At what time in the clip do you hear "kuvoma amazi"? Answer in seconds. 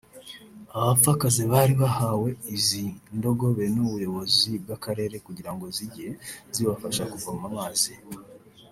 7.11-7.93